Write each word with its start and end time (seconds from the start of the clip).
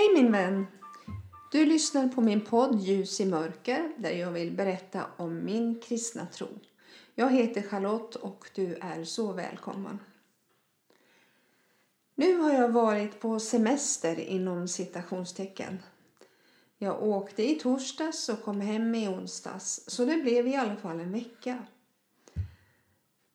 Hej 0.00 0.14
min 0.14 0.32
vän! 0.32 0.66
Du 1.52 1.66
lyssnar 1.66 2.08
på 2.08 2.20
min 2.20 2.40
podd 2.40 2.80
Ljus 2.80 3.20
i 3.20 3.26
mörker 3.26 3.92
där 3.96 4.10
jag 4.10 4.30
vill 4.30 4.52
berätta 4.52 5.06
om 5.16 5.44
min 5.44 5.80
kristna 5.80 6.26
tro. 6.26 6.48
Jag 7.14 7.30
heter 7.30 7.62
Charlotte 7.62 8.16
och 8.16 8.50
du 8.54 8.74
är 8.74 9.04
så 9.04 9.32
välkommen. 9.32 9.98
Nu 12.14 12.36
har 12.36 12.52
jag 12.52 12.68
varit 12.68 13.20
på 13.20 13.40
semester 13.40 14.20
inom 14.20 14.68
citationstecken. 14.68 15.82
Jag 16.78 17.02
åkte 17.02 17.50
i 17.50 17.54
torsdags 17.54 18.28
och 18.28 18.42
kom 18.42 18.60
hem 18.60 18.94
i 18.94 19.08
onsdags 19.08 19.84
så 19.86 20.04
det 20.04 20.16
blev 20.16 20.48
i 20.48 20.56
alla 20.56 20.76
fall 20.76 21.00
en 21.00 21.12
vecka. 21.12 21.66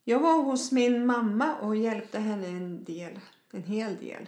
Jag 0.04 0.20
var 0.20 0.44
hos 0.44 0.72
min 0.72 1.06
mamma 1.06 1.56
och 1.56 1.76
hjälpte 1.76 2.20
henne 2.20 2.48
en 2.48 2.84
del, 2.84 3.20
en 3.52 3.64
hel 3.64 3.98
del. 3.98 4.28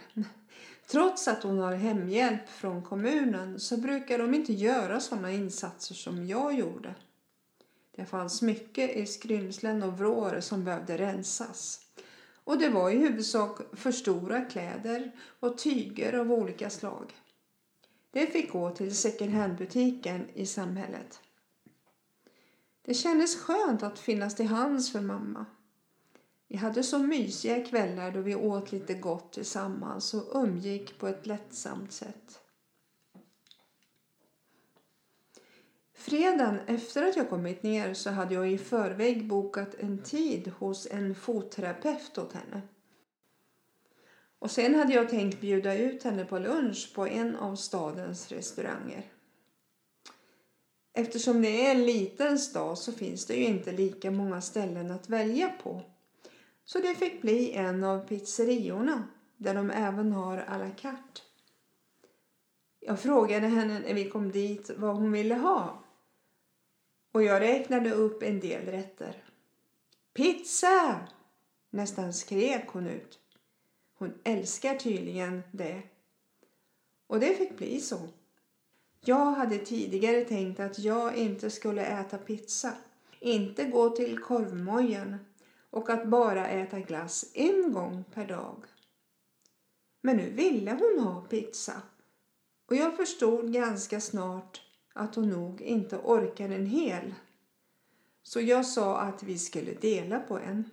Trots 0.87 1.27
att 1.27 1.43
hon 1.43 1.59
har 1.59 1.73
hemhjälp 1.73 2.49
från 2.49 2.83
kommunen 2.83 3.59
så 3.59 3.77
brukar 3.77 4.17
de 4.17 4.33
inte 4.33 4.53
göra 4.53 4.99
sådana 4.99 5.31
insatser 5.31 5.95
som 5.95 6.27
jag 6.27 6.53
gjorde. 6.53 6.95
Det 7.95 8.05
fanns 8.05 8.41
mycket 8.41 8.95
i 8.95 9.05
skrymslen 9.05 9.83
och 9.83 9.97
vrår 9.97 10.39
som 10.39 10.63
behövde 10.63 10.97
rensas. 10.97 11.81
Och 12.43 12.57
det 12.57 12.69
var 12.69 12.89
i 12.89 12.97
huvudsak 12.97 13.59
för 13.73 13.91
stora 13.91 14.41
kläder 14.41 15.11
och 15.39 15.57
tyger 15.57 16.13
av 16.13 16.31
olika 16.31 16.69
slag. 16.69 17.15
Det 18.11 18.27
fick 18.27 18.51
gå 18.51 18.69
till 18.69 18.95
second 18.95 19.33
hand-butiken 19.33 20.27
i 20.33 20.45
samhället. 20.45 21.19
Det 22.81 22.93
kändes 22.93 23.35
skönt 23.35 23.83
att 23.83 23.99
finnas 23.99 24.35
till 24.35 24.47
hands 24.47 24.91
för 24.91 25.01
mamma. 25.01 25.45
Vi 26.47 26.57
hade 26.57 26.83
så 26.83 26.99
mysiga 26.99 27.65
kvällar 27.65 28.11
då 28.11 28.21
vi 28.21 28.35
åt 28.35 28.71
lite 28.71 28.93
gott 28.93 29.33
tillsammans 29.33 30.13
och 30.13 30.43
umgick 30.43 30.99
på 30.99 31.07
ett 31.07 31.25
lättsamt 31.25 31.91
sätt. 31.91 32.41
Fredagen 35.93 36.59
efter 36.67 37.03
att 37.03 37.15
jag 37.15 37.29
kommit 37.29 37.63
ner 37.63 37.93
så 37.93 38.09
hade 38.09 38.33
jag 38.33 38.51
i 38.51 38.57
förväg 38.57 39.27
bokat 39.27 39.75
en 39.79 40.03
tid 40.03 40.47
hos 40.47 40.87
en 40.91 41.15
fotterapeut 41.15 42.17
åt 42.17 42.33
henne. 42.33 42.61
Och 44.39 44.51
sen 44.51 44.75
hade 44.75 44.93
jag 44.93 45.09
tänkt 45.09 45.41
bjuda 45.41 45.77
ut 45.77 46.03
henne 46.03 46.25
på 46.25 46.39
lunch 46.39 46.91
på 46.95 47.07
en 47.07 47.35
av 47.35 47.55
stadens 47.55 48.31
restauranger. 48.31 49.05
Eftersom 50.93 51.41
det 51.41 51.65
är 51.65 51.71
en 51.71 51.85
liten 51.85 52.39
stad 52.39 52.77
så 52.77 52.91
finns 52.91 53.25
det 53.25 53.35
ju 53.35 53.45
inte 53.45 53.71
lika 53.71 54.11
många 54.11 54.41
ställen 54.41 54.91
att 54.91 55.09
välja 55.09 55.49
på. 55.63 55.81
Så 56.69 56.79
det 56.79 56.95
fick 56.95 57.21
bli 57.21 57.51
en 57.51 57.83
av 57.83 58.07
pizzeriorna 58.07 59.07
där 59.37 59.53
de 59.53 59.71
även 59.71 60.11
har 60.11 60.37
à 60.37 60.57
la 60.57 60.69
carte. 60.69 61.21
Jag 62.79 62.99
frågade 62.99 63.47
henne 63.47 63.79
när 63.79 63.93
vi 63.93 64.09
kom 64.09 64.31
dit 64.31 64.71
vad 64.77 64.95
hon 64.95 65.11
ville 65.11 65.35
ha. 65.35 65.83
Och 67.11 67.23
jag 67.23 67.41
räknade 67.41 67.91
upp 67.91 68.23
en 68.23 68.39
del 68.39 68.65
rätter. 68.65 69.23
Pizza! 70.13 71.07
Nästan 71.69 72.13
skrek 72.13 72.67
hon 72.67 72.87
ut. 72.87 73.19
Hon 73.97 74.13
älskar 74.23 74.75
tydligen 74.75 75.43
det. 75.51 75.81
Och 77.07 77.19
det 77.19 77.35
fick 77.35 77.57
bli 77.57 77.81
så. 77.81 77.99
Jag 79.05 79.31
hade 79.31 79.57
tidigare 79.57 80.25
tänkt 80.25 80.59
att 80.59 80.79
jag 80.79 81.15
inte 81.15 81.49
skulle 81.49 81.85
äta 81.85 82.17
pizza. 82.17 82.73
Inte 83.19 83.65
gå 83.65 83.89
till 83.89 84.19
korvmojen 84.19 85.17
och 85.69 85.89
att 85.89 86.07
bara 86.07 86.47
äta 86.47 86.79
glass 86.79 87.31
en 87.33 87.73
gång 87.73 88.03
per 88.13 88.27
dag. 88.27 88.65
Men 90.01 90.17
nu 90.17 90.29
ville 90.29 90.71
hon 90.71 90.99
ha 91.03 91.21
pizza 91.21 91.81
och 92.69 92.75
jag 92.75 92.97
förstod 92.97 93.53
ganska 93.53 94.01
snart 94.01 94.61
att 94.93 95.15
hon 95.15 95.29
nog 95.29 95.61
inte 95.61 95.97
orkade 95.97 96.55
en 96.55 96.65
hel. 96.65 97.13
Så 98.23 98.41
jag 98.41 98.65
sa 98.65 98.99
att 98.99 99.23
vi 99.23 99.37
skulle 99.37 99.73
dela 99.73 100.19
på 100.19 100.39
en. 100.39 100.69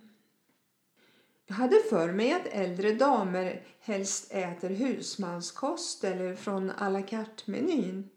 Jag 1.45 1.55
hade 1.55 1.79
för 1.89 2.11
mig 2.11 2.33
att 2.33 2.47
äldre 2.47 2.91
damer 2.91 3.65
helst 3.79 4.31
äter 4.31 4.69
husmanskost 4.69 6.03
eller 6.03 6.35
från 6.35 6.71
à 6.71 6.89
la 6.89 7.01
carte-menyn. 7.01 8.09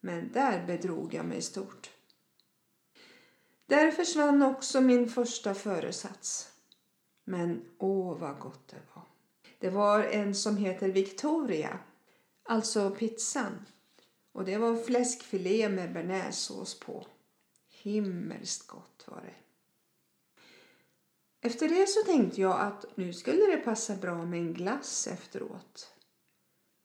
Men 0.00 0.32
där 0.32 0.66
bedrog 0.66 1.14
jag 1.14 1.26
mig 1.26 1.42
stort. 1.42 1.90
Där 3.74 3.90
försvann 3.90 4.42
också 4.42 4.80
min 4.80 5.08
första 5.08 5.54
föresats. 5.54 6.48
Men 7.24 7.64
åh 7.78 8.18
vad 8.18 8.38
gott 8.38 8.68
det 8.68 8.82
var. 8.94 9.04
Det 9.58 9.70
var 9.70 10.04
en 10.04 10.34
som 10.34 10.56
heter 10.56 10.88
Victoria, 10.88 11.78
alltså 12.42 12.90
pizzan. 12.90 13.66
Och 14.32 14.44
det 14.44 14.58
var 14.58 14.76
fläskfilé 14.76 15.68
med 15.68 15.92
bearnaisesås 15.92 16.80
på. 16.80 17.06
Himmelskt 17.70 18.66
gott 18.66 19.04
var 19.06 19.20
det. 19.20 19.34
Efter 21.48 21.68
det 21.68 21.88
så 21.88 22.02
tänkte 22.02 22.40
jag 22.40 22.60
att 22.60 22.96
nu 22.96 23.12
skulle 23.12 23.46
det 23.46 23.56
passa 23.56 23.96
bra 23.96 24.24
med 24.24 24.40
en 24.40 24.54
glass 24.54 25.06
efteråt. 25.06 25.94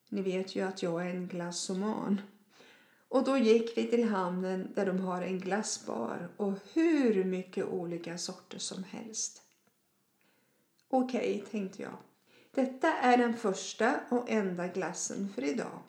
Ni 0.10 0.22
vet 0.22 0.56
ju 0.56 0.62
att 0.62 0.84
jag 0.84 1.06
är 1.06 1.10
en 1.10 1.28
glassoman. 1.28 2.22
Och 3.09 3.24
då 3.24 3.38
gick 3.38 3.78
vi 3.78 3.88
till 3.88 4.03
hamnen 4.03 4.72
där 4.75 4.86
de 4.86 5.00
har 5.00 5.22
en 5.22 5.40
glassbar 5.40 6.30
och 6.38 6.53
hur 6.74 7.24
mycket 7.24 7.66
olika 7.66 8.18
sorter 8.18 8.59
som 8.59 8.84
helst. 8.84 9.42
Okej, 10.90 11.36
okay, 11.36 11.52
tänkte 11.52 11.81
jag. 11.81 11.97
Detta 12.52 12.94
är 12.94 13.18
den 13.18 13.38
första 13.38 14.00
och 14.09 14.30
enda 14.30 14.68
glassen 14.68 15.30
för 15.36 15.44
idag. 15.44 15.80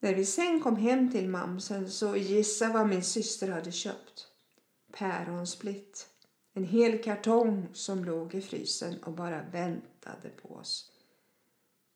När 0.00 0.14
vi 0.14 0.24
sen 0.24 0.60
kom 0.60 0.76
hem 0.76 1.12
till 1.12 1.28
mamsen 1.28 1.90
så 1.90 2.16
gissa 2.16 2.72
vad 2.72 2.88
min 2.88 3.04
syster 3.04 3.48
hade 3.48 3.72
köpt. 3.72 4.28
Päronsplitt. 4.92 6.08
En 6.52 6.64
hel 6.64 7.02
kartong 7.02 7.68
som 7.72 8.04
låg 8.04 8.34
i 8.34 8.40
frysen 8.40 9.02
och 9.02 9.12
bara 9.12 9.42
väntade 9.42 10.28
på 10.42 10.54
oss. 10.54 10.92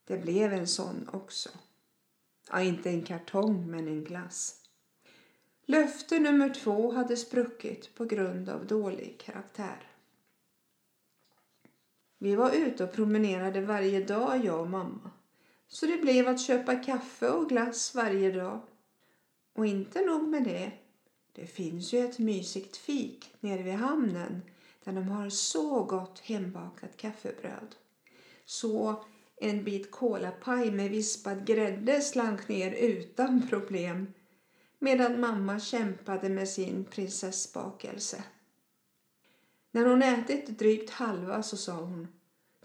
Det 0.04 0.18
blev 0.18 0.52
en 0.52 0.66
sån 0.66 1.08
också. 1.12 1.48
Ja, 2.50 2.62
inte 2.62 2.90
en 2.90 3.02
kartong, 3.02 3.70
men 3.70 3.88
en 3.88 4.04
glass. 4.04 4.60
Löfte 5.66 6.18
nummer 6.18 6.54
två 6.54 6.92
hade 6.92 7.16
spruckit 7.16 7.94
på 7.94 8.04
grund 8.04 8.48
av 8.48 8.66
dålig 8.66 9.18
karaktär. 9.18 9.90
Vi 12.18 12.34
var 12.34 12.50
ute 12.50 12.84
och 12.84 12.92
promenerade 12.92 13.60
varje 13.60 14.04
dag, 14.04 14.44
jag 14.44 14.60
och 14.60 14.70
mamma. 14.70 15.10
Så 15.68 15.86
det 15.86 15.96
blev 15.96 16.28
att 16.28 16.40
köpa 16.40 16.76
kaffe 16.76 17.28
och 17.28 17.48
glass 17.48 17.94
varje 17.94 18.32
dag. 18.32 18.60
Och 19.52 19.66
inte 19.66 20.00
nog 20.00 20.28
med 20.28 20.44
det. 20.44 20.72
Det 21.32 21.46
finns 21.46 21.92
ju 21.92 22.04
ett 22.04 22.18
mysigt 22.18 22.76
fik 22.76 23.34
nere 23.40 23.62
vid 23.62 23.74
hamnen 23.74 24.42
där 24.84 24.92
de 24.92 25.08
har 25.08 25.28
så 25.28 25.84
gott 25.84 26.18
hembakat 26.18 26.96
kaffebröd. 26.96 27.74
Så 28.44 29.04
en 29.44 29.64
bit 29.64 29.90
kolapaj 29.90 30.70
med 30.70 30.90
vispad 30.90 31.46
grädde 31.46 32.00
slank 32.00 32.48
ner 32.48 32.72
utan 32.72 33.48
problem 33.48 34.06
medan 34.78 35.20
mamma 35.20 35.60
kämpade 35.60 36.28
med 36.28 36.48
sin 36.48 36.84
prinsessbakelse. 36.84 38.24
När 39.70 39.86
hon 39.86 40.02
ätit 40.02 40.58
drygt 40.58 40.90
halva 40.90 41.42
så 41.42 41.56
sa 41.56 41.72
hon 41.72 42.08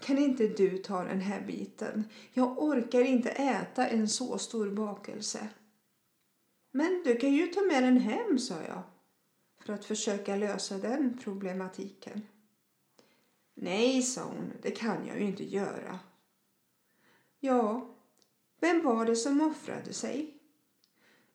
Kan 0.00 0.18
inte 0.18 0.46
du 0.48 0.78
ta 0.78 1.04
den 1.04 1.20
här 1.20 1.40
biten? 1.46 2.04
Jag 2.32 2.62
orkar 2.62 3.00
inte 3.00 3.30
äta 3.30 3.86
en 3.86 4.08
så 4.08 4.38
stor 4.38 4.70
bakelse. 4.70 5.48
Men 6.70 7.02
du 7.04 7.16
kan 7.16 7.32
ju 7.32 7.46
ta 7.46 7.60
med 7.60 7.82
den 7.82 7.98
hem, 7.98 8.38
sa 8.38 8.54
jag 8.68 8.82
för 9.64 9.72
att 9.72 9.84
försöka 9.84 10.36
lösa 10.36 10.78
den 10.78 11.18
problematiken. 11.18 12.22
Nej, 13.54 14.02
sa 14.02 14.24
hon, 14.24 14.52
det 14.62 14.70
kan 14.70 15.06
jag 15.06 15.20
ju 15.20 15.26
inte 15.26 15.44
göra. 15.44 15.98
Ja, 17.40 17.94
vem 18.60 18.82
var 18.84 19.06
det 19.06 19.16
som 19.16 19.40
offrade 19.40 19.92
sig? 19.92 20.34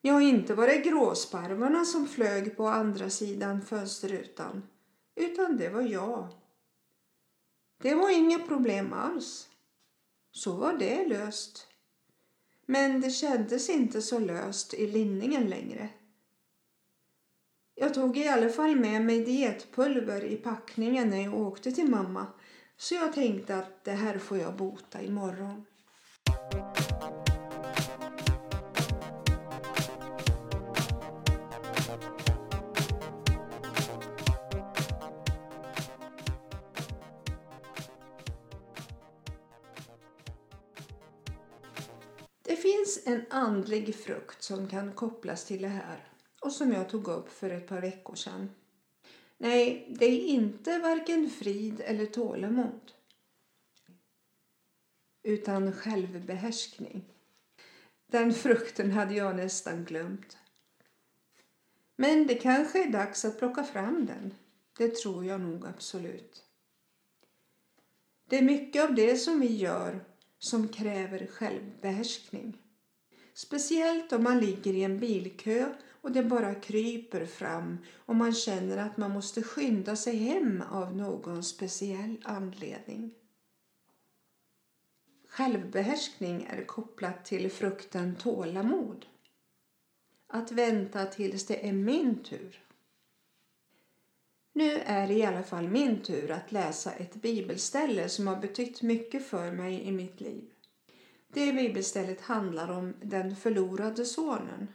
Ja, 0.01 0.21
inte 0.21 0.53
var 0.53 0.67
det 0.67 0.77
gråsparvarna 0.77 1.85
som 1.85 2.07
flög 2.07 2.57
på 2.57 2.67
andra 2.67 3.09
sidan 3.09 3.61
fönsterrutan, 3.61 4.63
utan 5.15 5.57
det 5.57 5.69
var 5.69 5.81
jag. 5.81 6.27
Det 7.77 7.95
var 7.95 8.09
inga 8.09 8.39
problem 8.39 8.93
alls. 8.93 9.49
Så 10.31 10.55
var 10.55 10.73
det 10.73 11.07
löst. 11.07 11.67
Men 12.65 13.01
det 13.01 13.09
kändes 13.09 13.69
inte 13.69 14.01
så 14.01 14.19
löst 14.19 14.73
i 14.73 14.87
linningen 14.87 15.49
längre. 15.49 15.89
Jag 17.75 17.93
tog 17.93 18.17
i 18.17 18.27
alla 18.27 18.49
fall 18.49 18.75
med 18.75 19.01
mig 19.01 19.25
dietpulver 19.25 20.23
i 20.23 20.35
packningen 20.35 21.09
när 21.09 21.21
jag 21.21 21.33
åkte 21.33 21.71
till 21.71 21.89
mamma. 21.89 22.27
Så 22.77 22.95
jag 22.95 23.13
tänkte 23.13 23.55
att 23.55 23.83
det 23.83 23.91
här 23.91 24.17
får 24.17 24.37
jag 24.37 24.55
bota 24.55 25.01
imorgon. 25.01 25.65
En 43.05 43.25
andlig 43.29 43.95
frukt 43.95 44.43
som 44.43 44.67
kan 44.67 44.91
kopplas 44.91 45.45
till 45.45 45.61
det 45.61 45.67
här 45.67 46.07
och 46.41 46.51
som 46.51 46.71
jag 46.71 46.89
tog 46.89 47.07
upp 47.07 47.31
för 47.31 47.49
ett 47.49 47.67
par 47.67 47.81
veckor 47.81 48.15
sedan. 48.15 48.49
Nej, 49.37 49.87
det 49.99 50.05
är 50.05 50.19
inte 50.19 50.79
varken 50.79 51.29
frid 51.29 51.81
eller 51.85 52.05
tålamod 52.05 52.91
utan 55.23 55.71
självbehärskning. 55.73 57.05
Den 58.07 58.33
frukten 58.33 58.91
hade 58.91 59.13
jag 59.13 59.35
nästan 59.35 59.85
glömt. 59.85 60.37
Men 61.95 62.27
det 62.27 62.35
kanske 62.35 62.83
är 62.83 62.91
dags 62.91 63.25
att 63.25 63.39
plocka 63.39 63.63
fram 63.63 64.05
den. 64.05 64.33
Det 64.77 64.95
tror 64.95 65.25
jag 65.25 65.41
nog 65.41 65.65
absolut. 65.65 66.43
Det 68.29 68.37
är 68.37 68.41
mycket 68.41 68.83
av 68.83 68.95
det 68.95 69.17
som 69.17 69.39
vi 69.39 69.55
gör 69.55 70.05
som 70.39 70.67
kräver 70.67 71.27
självbehärskning. 71.27 72.64
Speciellt 73.37 74.13
om 74.13 74.23
man 74.23 74.39
ligger 74.39 74.73
i 74.73 74.83
en 74.83 74.99
bilkö 74.99 75.73
och 76.01 76.11
det 76.11 76.23
bara 76.23 76.55
kryper 76.55 77.25
fram 77.25 77.77
och 77.95 78.15
man 78.15 78.33
känner 78.33 78.77
att 78.77 78.97
man 78.97 79.11
måste 79.11 79.43
skynda 79.43 79.95
sig 79.95 80.15
hem 80.15 80.63
av 80.71 80.95
någon 80.95 81.43
speciell 81.43 82.17
anledning. 82.23 83.13
Självbehärskning 85.27 86.47
är 86.49 86.65
kopplat 86.65 87.25
till 87.25 87.51
frukten 87.51 88.15
tålamod. 88.15 89.05
Att 90.27 90.51
vänta 90.51 91.05
tills 91.05 91.45
det 91.45 91.67
är 91.67 91.73
min 91.73 92.23
tur. 92.23 92.63
Nu 94.53 94.71
är 94.71 95.07
det 95.07 95.13
i 95.13 95.25
alla 95.25 95.43
fall 95.43 95.67
min 95.67 96.01
tur 96.01 96.31
att 96.31 96.51
läsa 96.51 96.91
ett 96.91 97.15
bibelställe 97.15 98.09
som 98.09 98.27
har 98.27 98.35
betytt 98.35 98.81
mycket 98.81 99.27
för 99.27 99.51
mig 99.51 99.81
i 99.81 99.91
mitt 99.91 100.21
liv. 100.21 100.54
Det 101.35 101.53
bibelstället 101.53 102.21
handlar 102.21 102.71
om 102.71 102.93
den 103.01 103.35
förlorade 103.35 104.05
sonen 104.05 104.67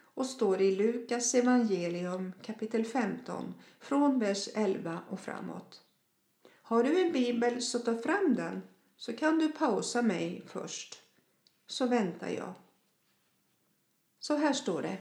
och 0.00 0.26
står 0.26 0.60
i 0.60 0.76
Lukas 0.76 1.34
evangelium 1.34 2.32
kapitel 2.42 2.84
15 2.84 3.54
från 3.80 4.18
vers 4.18 4.48
11 4.54 5.00
och 5.10 5.20
framåt. 5.20 5.82
Har 6.62 6.84
du 6.84 7.00
en 7.00 7.12
bibel 7.12 7.62
så 7.62 7.78
ta 7.78 7.98
fram 7.98 8.34
den 8.34 8.62
så 8.96 9.12
kan 9.12 9.38
du 9.38 9.52
pausa 9.52 10.02
mig 10.02 10.42
först 10.46 11.02
så 11.66 11.86
väntar 11.86 12.28
jag. 12.28 12.54
Så 14.18 14.36
här 14.36 14.52
står 14.52 14.82
det. 14.82 14.98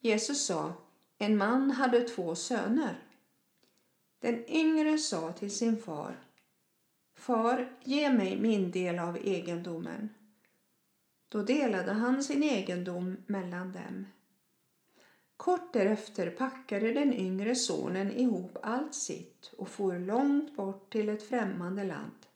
Jesus 0.00 0.46
sa 0.46 0.72
en 1.18 1.36
man 1.36 1.70
hade 1.70 2.00
två 2.00 2.34
söner. 2.34 3.08
Den 4.20 4.50
yngre 4.50 4.98
sa 4.98 5.32
till 5.32 5.50
sin 5.50 5.82
far 5.82 6.25
Far, 7.26 7.68
ge 7.84 8.12
mig 8.12 8.40
min 8.40 8.70
del 8.70 8.98
av 8.98 9.16
egendomen. 9.16 10.08
Då 11.28 11.42
delade 11.42 11.92
han 11.92 12.24
sin 12.24 12.42
egendom 12.42 13.16
mellan 13.26 13.72
dem. 13.72 14.06
Kort 15.36 15.72
därefter 15.72 16.30
packade 16.30 16.92
den 16.92 17.12
yngre 17.12 17.54
sonen 17.54 18.12
ihop 18.12 18.58
allt 18.62 18.94
sitt 18.94 19.52
och 19.58 19.68
for 19.68 19.98
långt 19.98 20.56
bort 20.56 20.92
till 20.92 21.08
ett 21.08 21.28
främmande 21.28 21.84
land. 21.84 22.26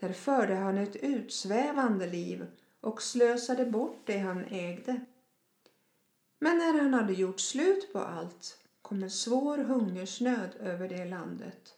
Där 0.00 0.12
förde 0.12 0.54
han 0.54 0.78
ett 0.78 0.96
utsvävande 0.96 2.06
liv 2.06 2.46
och 2.80 3.02
slösade 3.02 3.66
bort 3.66 4.02
det 4.04 4.18
han 4.18 4.44
ägde. 4.44 5.00
Men 6.38 6.58
när 6.58 6.82
han 6.82 6.94
hade 6.94 7.12
gjort 7.12 7.40
slut 7.40 7.92
på 7.92 7.98
allt 7.98 8.58
kom 8.82 9.02
en 9.02 9.10
svår 9.10 9.58
hungersnöd 9.58 10.50
över 10.60 10.88
det 10.88 11.04
landet 11.04 11.74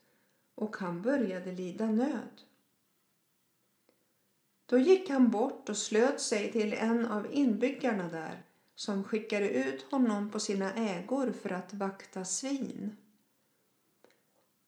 och 0.56 0.76
han 0.76 1.03
började 1.03 1.53
lida 1.53 1.87
nöd. 1.87 2.43
Då 4.67 4.79
gick 4.79 5.11
han 5.11 5.31
bort 5.31 5.69
och 5.69 5.76
slöt 5.76 6.20
sig 6.20 6.53
till 6.53 6.73
en 6.73 7.06
av 7.06 7.35
inbyggarna 7.35 8.08
där 8.08 8.43
som 8.75 9.05
skickade 9.05 9.50
ut 9.50 9.82
honom 9.82 10.31
på 10.31 10.41
sina 10.41 10.75
ägor 10.75 11.32
för 11.32 11.50
att 11.50 11.75
vakta 11.75 12.25
svin. 12.25 12.97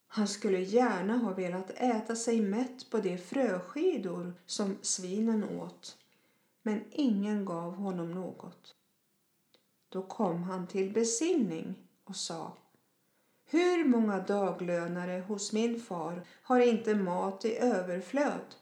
Han 0.06 0.28
skulle 0.28 0.60
gärna 0.60 1.16
ha 1.16 1.34
velat 1.34 1.70
äta 1.70 2.16
sig 2.16 2.40
mätt 2.40 2.90
på 2.90 2.98
de 2.98 3.18
fröskidor 3.18 4.34
som 4.46 4.76
svinen 4.82 5.44
åt, 5.44 5.98
men 6.62 6.84
ingen 6.90 7.44
gav 7.44 7.74
honom 7.74 8.10
något. 8.10 8.74
Då 9.88 10.02
kom 10.02 10.42
han 10.42 10.66
till 10.66 10.92
besinning 10.92 11.74
och 12.04 12.16
sa 12.16 12.56
hur 13.50 13.84
många 13.84 14.18
daglönare 14.18 15.24
hos 15.28 15.52
min 15.52 15.80
far 15.80 16.26
har 16.42 16.60
inte 16.60 16.94
mat 16.94 17.44
i 17.44 17.56
överflöd 17.56 18.54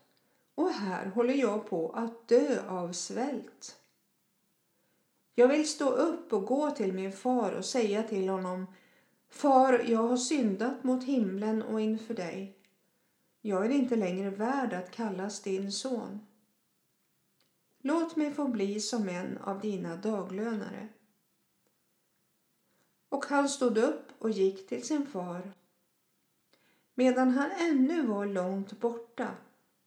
och 0.54 0.70
här 0.70 1.06
håller 1.06 1.34
jag 1.34 1.70
på 1.70 1.90
att 1.90 2.28
dö 2.28 2.68
av 2.68 2.92
svält. 2.92 3.76
Jag 5.34 5.48
vill 5.48 5.68
stå 5.68 5.90
upp 5.90 6.32
och 6.32 6.46
gå 6.46 6.70
till 6.70 6.92
min 6.92 7.12
far 7.12 7.52
och 7.52 7.64
säga 7.64 8.02
till 8.02 8.28
honom 8.28 8.66
Far, 9.28 9.84
jag 9.86 10.02
har 10.02 10.16
syndat 10.16 10.84
mot 10.84 11.04
himlen 11.04 11.62
och 11.62 11.80
inför 11.80 12.14
dig. 12.14 12.58
Jag 13.42 13.66
är 13.66 13.70
inte 13.70 13.96
längre 13.96 14.30
värd 14.30 14.72
att 14.72 14.90
kallas 14.90 15.42
din 15.42 15.72
son. 15.72 16.26
Låt 17.82 18.16
mig 18.16 18.32
få 18.32 18.48
bli 18.48 18.80
som 18.80 19.08
en 19.08 19.38
av 19.38 19.60
dina 19.60 19.96
daglönare. 19.96 20.88
Och 23.08 23.24
han 23.24 23.48
stod 23.48 23.78
upp 23.78 24.12
och 24.18 24.30
gick 24.30 24.68
till 24.68 24.86
sin 24.86 25.06
far. 25.06 25.52
Medan 26.94 27.30
han 27.30 27.50
ännu 27.50 28.06
var 28.06 28.26
långt 28.26 28.80
borta 28.80 29.36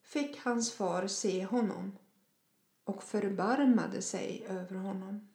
fick 0.01 0.39
hans 0.39 0.74
far 0.74 1.07
se 1.07 1.45
honom 1.45 1.98
och 2.83 3.04
förbarmade 3.04 4.01
sig 4.01 4.45
över 4.48 4.75
honom. 4.75 5.27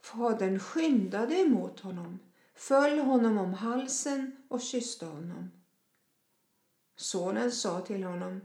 Fadern 0.00 0.58
skyndade 0.58 1.34
emot 1.34 1.80
honom, 1.80 2.18
föll 2.54 2.98
honom 2.98 3.38
om 3.38 3.54
halsen 3.54 4.36
och 4.48 4.60
kysste 4.60 5.06
honom. 5.06 5.50
Sonen 6.96 7.52
sa 7.52 7.80
till 7.80 8.04
honom, 8.04 8.40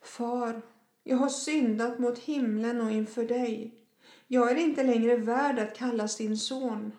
Far, 0.00 0.62
jag 1.02 1.16
har 1.16 1.28
syndat 1.28 1.98
mot 1.98 2.18
himlen 2.18 2.80
och 2.80 2.90
inför 2.90 3.28
dig. 3.28 3.85
Jag 4.26 4.50
är 4.50 4.56
inte 4.56 4.82
längre 4.82 5.16
värd 5.16 5.58
att 5.58 5.76
kallas 5.76 6.16
din 6.16 6.38
son. 6.38 6.92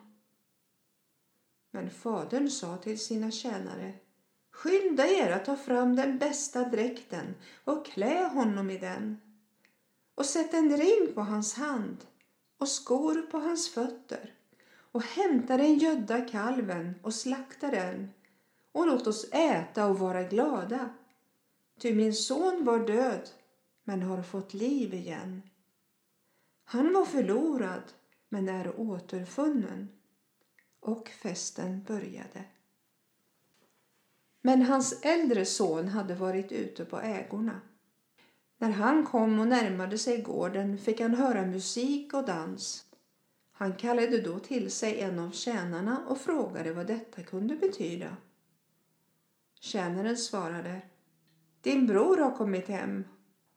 Men 1.71 1.89
fadern 1.89 2.49
sa 2.49 2.77
till 2.77 2.99
sina 2.99 3.31
tjänare, 3.31 3.93
Skynda 4.51 5.07
er 5.07 5.31
att 5.31 5.45
ta 5.45 5.55
fram 5.55 5.95
den 5.95 6.17
bästa 6.17 6.63
dräkten 6.63 7.35
och 7.63 7.85
klä 7.85 8.29
honom 8.33 8.69
i 8.69 8.77
den 8.77 9.17
och 10.15 10.25
sätt 10.25 10.53
en 10.53 10.77
ring 10.77 11.13
på 11.13 11.21
hans 11.21 11.53
hand 11.53 12.05
och 12.57 12.67
skor 12.67 13.21
på 13.21 13.37
hans 13.37 13.69
fötter 13.69 14.33
och 14.91 15.03
hämta 15.03 15.57
den 15.57 15.77
gödda 15.77 16.25
kalven 16.25 16.95
och 17.01 17.13
slakta 17.13 17.71
den 17.71 18.09
och 18.71 18.87
låt 18.87 19.07
oss 19.07 19.29
äta 19.31 19.87
och 19.87 19.99
vara 19.99 20.23
glada. 20.23 20.89
Ty 21.79 21.95
min 21.95 22.13
son 22.13 22.63
var 22.65 22.87
död 22.87 23.29
men 23.83 24.01
har 24.01 24.23
fått 24.23 24.53
liv 24.53 24.93
igen. 24.93 25.41
Han 26.69 26.93
var 26.93 27.05
förlorad 27.05 27.83
men 28.29 28.49
är 28.49 28.79
återfunnen. 28.79 29.89
Och 30.79 31.09
festen 31.09 31.83
började. 31.83 32.43
Men 34.41 34.61
hans 34.61 35.01
äldre 35.01 35.45
son 35.45 35.87
hade 35.87 36.15
varit 36.15 36.51
ute 36.51 36.85
på 36.85 36.99
ägorna. 36.99 37.61
När 38.57 38.69
han 38.69 39.05
kom 39.05 39.39
och 39.39 39.47
närmade 39.47 39.97
sig 39.97 40.21
gården 40.21 40.77
fick 40.77 41.01
han 41.01 41.13
höra 41.15 41.45
musik 41.45 42.13
och 42.13 42.25
dans. 42.25 42.85
Han 43.51 43.75
kallade 43.75 44.21
då 44.21 44.39
till 44.39 44.71
sig 44.71 44.99
en 44.99 45.19
av 45.19 45.31
tjänarna 45.31 46.05
och 46.07 46.17
frågade 46.17 46.73
vad 46.73 46.87
detta 46.87 47.23
kunde 47.23 47.55
betyda. 47.55 48.17
Tjänaren 49.59 50.17
svarade 50.17 50.81
Din 51.61 51.87
bror 51.87 52.17
har 52.17 52.37
kommit 52.37 52.67
hem 52.67 53.03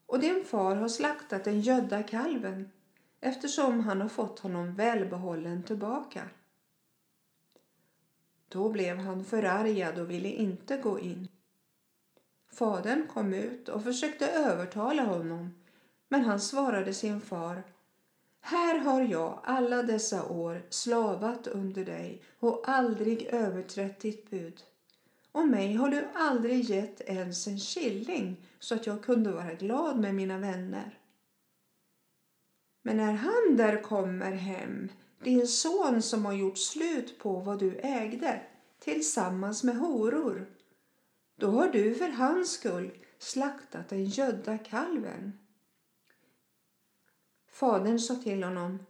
och 0.06 0.20
din 0.20 0.44
far 0.44 0.74
har 0.74 0.88
slaktat 0.88 1.44
den 1.44 1.60
gödda 1.60 2.02
kalven 2.02 2.70
eftersom 3.20 3.80
han 3.80 4.00
har 4.00 4.08
fått 4.08 4.38
honom 4.38 4.74
välbehållen 4.74 5.62
tillbaka. 5.62 6.28
Då 8.48 8.68
blev 8.68 8.96
han 8.96 9.24
förargad 9.24 9.98
och 9.98 10.10
ville 10.10 10.28
inte 10.28 10.76
gå 10.76 11.00
in. 11.00 11.28
Fadern 12.52 13.06
kom 13.06 13.34
ut 13.34 13.68
och 13.68 13.84
försökte 13.84 14.26
övertala 14.26 15.02
honom 15.02 15.54
men 16.08 16.24
han 16.24 16.40
svarade 16.40 16.94
sin 16.94 17.20
far 17.20 17.62
Här 18.40 18.78
har 18.78 19.02
jag 19.02 19.40
alla 19.44 19.82
dessa 19.82 20.28
år 20.28 20.62
slavat 20.70 21.46
under 21.46 21.84
dig 21.84 22.22
och 22.38 22.62
aldrig 22.68 23.26
överträtt 23.26 24.00
ditt 24.00 24.30
bud. 24.30 24.62
Och 25.32 25.48
mig 25.48 25.74
har 25.74 25.88
du 25.88 26.06
aldrig 26.14 26.60
gett 26.60 27.00
ens 27.00 27.46
en 27.46 27.58
killing 27.58 28.36
så 28.58 28.74
att 28.74 28.86
jag 28.86 29.02
kunde 29.02 29.32
vara 29.32 29.54
glad 29.54 29.98
med 29.98 30.14
mina 30.14 30.38
vänner. 30.38 30.99
Men 32.82 32.96
när 32.96 33.12
han 33.12 33.56
där 33.56 33.82
kommer 33.82 34.32
hem, 34.32 34.88
din 35.24 35.48
son 35.48 36.02
som 36.02 36.24
har 36.24 36.32
gjort 36.32 36.58
slut 36.58 37.18
på 37.18 37.40
vad 37.40 37.58
du 37.58 37.76
ägde 37.76 38.42
tillsammans 38.78 39.64
med 39.64 39.76
horor, 39.76 40.50
då 41.36 41.50
har 41.50 41.68
du 41.68 41.94
för 41.94 42.08
hans 42.08 42.50
skull 42.50 42.98
slaktat 43.18 43.88
den 43.88 44.04
gödda 44.04 44.58
kalven. 44.58 45.38
Fadern 47.48 47.98
sa 47.98 48.14
till 48.14 48.42
honom, 48.42 48.86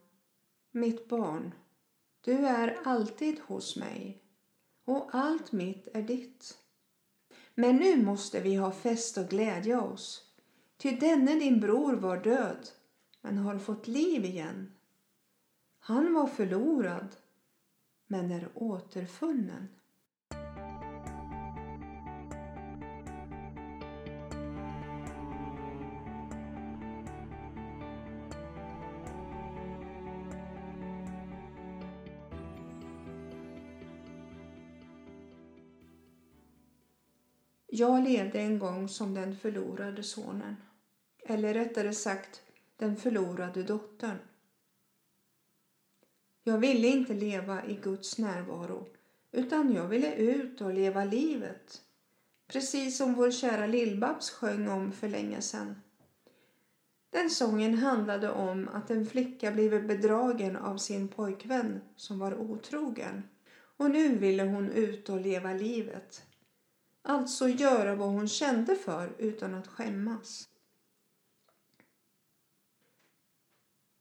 mitt 0.70 1.08
barn, 1.08 1.54
du 2.20 2.32
är 2.32 2.78
alltid 2.84 3.40
hos 3.40 3.76
mig 3.76 4.22
och 4.84 5.08
allt 5.12 5.52
mitt 5.52 5.88
är 5.94 6.02
ditt. 6.02 6.58
Men 7.54 7.76
nu 7.76 8.04
måste 8.04 8.40
vi 8.40 8.54
ha 8.54 8.72
fest 8.72 9.18
och 9.18 9.28
glädja 9.28 9.80
oss, 9.80 10.24
ty 10.76 10.90
denne 10.90 11.34
din 11.34 11.60
bror 11.60 11.92
var 11.92 12.16
död 12.16 12.70
men 13.20 13.38
har 13.38 13.58
fått 13.58 13.88
liv 13.88 14.24
igen. 14.24 14.72
Han 15.78 16.14
var 16.14 16.26
förlorad 16.26 17.16
men 18.06 18.30
är 18.32 18.48
återfunnen. 18.54 19.68
Jag 37.72 38.04
levde 38.04 38.40
en 38.40 38.58
gång 38.58 38.88
som 38.88 39.14
den 39.14 39.36
förlorade 39.36 40.02
sonen. 40.02 40.56
Eller 41.26 41.54
rättare 41.54 41.92
sagt, 41.92 42.42
den 42.80 42.96
förlorade 42.96 43.62
dottern. 43.62 44.18
Jag 46.44 46.58
ville 46.58 46.88
inte 46.88 47.14
leva 47.14 47.64
i 47.64 47.74
Guds 47.74 48.18
närvaro 48.18 48.88
utan 49.32 49.72
jag 49.72 49.88
ville 49.88 50.14
ut 50.14 50.60
och 50.60 50.74
leva 50.74 51.04
livet. 51.04 51.82
Precis 52.46 52.96
som 52.96 53.14
vår 53.14 53.30
kära 53.30 53.66
Lillbabs 53.66 54.30
sjöng 54.30 54.68
om 54.68 54.92
för 54.92 55.08
länge 55.08 55.40
sedan. 55.40 55.82
Den 57.10 57.30
sången 57.30 57.74
handlade 57.74 58.30
om 58.30 58.68
att 58.68 58.90
en 58.90 59.06
flicka 59.06 59.52
blivit 59.52 59.88
bedragen 59.88 60.56
av 60.56 60.76
sin 60.76 61.08
pojkvän 61.08 61.80
som 61.96 62.18
var 62.18 62.34
otrogen. 62.34 63.22
Och 63.76 63.90
nu 63.90 64.18
ville 64.18 64.42
hon 64.42 64.70
ut 64.70 65.08
och 65.08 65.20
leva 65.20 65.52
livet. 65.52 66.22
Alltså 67.02 67.48
göra 67.48 67.94
vad 67.94 68.08
hon 68.08 68.28
kände 68.28 68.76
för 68.76 69.12
utan 69.18 69.54
att 69.54 69.66
skämmas. 69.66 70.49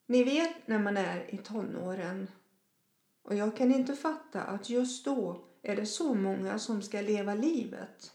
Ni 0.10 0.24
vet 0.24 0.68
när 0.68 0.80
man 0.80 0.98
är 0.98 1.34
i 1.34 1.38
tonåren 1.38 2.28
och 3.22 3.36
jag 3.36 3.58
kan 3.58 3.72
inte 3.72 3.96
fatta 3.96 4.42
att 4.42 4.70
just 4.70 5.06
då 5.06 5.46
är 5.62 5.76
det 5.76 5.86
så 5.86 6.14
många 6.14 6.60
som 6.60 6.82
ska 6.82 7.02
leva 7.02 7.34
livet. 7.34 8.14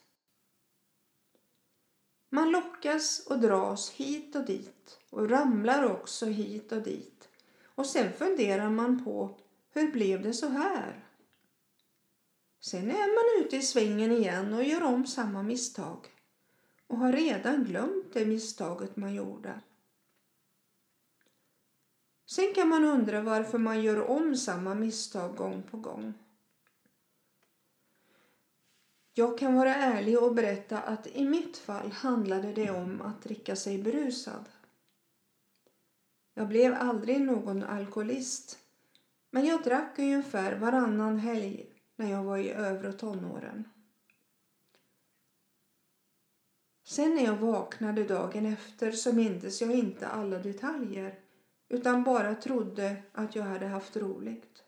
Man 2.28 2.50
lockas 2.50 3.26
och 3.26 3.38
dras 3.38 3.90
hit 3.90 4.36
och 4.36 4.44
dit 4.44 4.98
och 5.10 5.30
ramlar 5.30 5.90
också 5.90 6.26
hit 6.26 6.72
och 6.72 6.82
dit. 6.82 7.28
Och 7.64 7.86
sen 7.86 8.12
funderar 8.12 8.70
man 8.70 9.04
på 9.04 9.38
hur 9.70 9.92
blev 9.92 10.22
det 10.22 10.32
så 10.32 10.48
här? 10.48 11.04
Sen 12.60 12.90
är 12.90 13.38
man 13.38 13.46
ute 13.46 13.56
i 13.56 13.62
svängen 13.62 14.12
igen 14.12 14.54
och 14.54 14.64
gör 14.64 14.82
om 14.82 15.06
samma 15.06 15.42
misstag 15.42 16.06
och 16.86 16.98
har 16.98 17.12
redan 17.12 17.64
glömt 17.64 18.12
det 18.12 18.26
misstaget 18.26 18.96
man 18.96 19.14
gjorde. 19.14 19.60
Sen 22.26 22.54
kan 22.54 22.68
man 22.68 22.84
undra 22.84 23.22
varför 23.22 23.58
man 23.58 23.82
gör 23.82 24.10
om 24.10 24.36
samma 24.36 24.74
misstag 24.74 25.36
gång 25.36 25.62
på 25.62 25.76
gång. 25.76 26.14
Jag 29.14 29.38
kan 29.38 29.54
vara 29.54 29.74
ärlig 29.74 30.22
och 30.22 30.34
berätta 30.34 30.80
att 30.80 31.06
i 31.06 31.24
mitt 31.24 31.56
fall 31.56 31.92
handlade 31.92 32.52
det 32.52 32.70
om 32.70 33.00
att 33.00 33.22
dricka 33.22 33.56
sig 33.56 33.82
berusad. 33.82 34.48
Jag 36.34 36.48
blev 36.48 36.74
aldrig 36.74 37.20
någon 37.20 37.62
alkoholist, 37.62 38.58
men 39.30 39.44
jag 39.44 39.62
drack 39.62 39.98
ungefär 39.98 40.56
varannan 40.56 41.18
helg 41.18 41.66
när 41.96 42.10
jag 42.10 42.24
var 42.24 42.38
i 42.38 42.50
övre 42.50 42.92
tonåren. 42.92 43.68
Sen 46.84 47.14
när 47.14 47.24
jag 47.24 47.36
vaknade 47.36 48.04
dagen 48.04 48.46
efter 48.46 48.92
så 48.92 49.12
mindes 49.12 49.60
jag 49.60 49.72
inte 49.72 50.08
alla 50.08 50.38
detaljer 50.38 51.23
utan 51.68 52.04
bara 52.04 52.34
trodde 52.34 53.02
att 53.12 53.36
jag 53.36 53.44
hade 53.44 53.66
haft 53.66 53.96
roligt. 53.96 54.64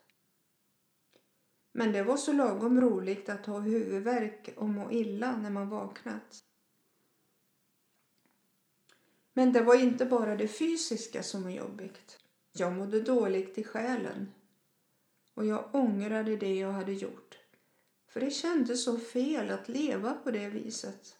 Men 1.71 1.91
det 1.91 2.03
var 2.03 2.17
så 2.17 2.33
lagom 2.33 2.81
roligt 2.81 3.29
att 3.29 3.45
ha 3.45 3.59
huvudvärk 3.59 4.53
och 4.57 4.69
må 4.69 4.91
illa 4.91 5.37
när 5.37 5.49
man 5.49 5.69
vaknat. 5.69 6.43
Men 9.33 9.53
det 9.53 9.61
var 9.61 9.75
inte 9.75 10.05
bara 10.05 10.35
det 10.35 10.47
fysiska 10.47 11.23
som 11.23 11.43
var 11.43 11.49
jobbigt. 11.49 12.19
Jag 12.51 12.73
mådde 12.73 13.01
dåligt 13.01 13.57
i 13.57 13.63
själen 13.63 14.31
och 15.33 15.45
jag 15.45 15.75
ångrade 15.75 16.37
det 16.37 16.55
jag 16.55 16.71
hade 16.71 16.93
gjort. 16.93 17.39
För 18.07 18.19
det 18.19 18.31
kändes 18.31 18.83
så 18.83 18.99
fel 18.99 19.51
att 19.51 19.69
leva 19.69 20.13
på 20.13 20.31
det 20.31 20.49
viset. 20.49 21.16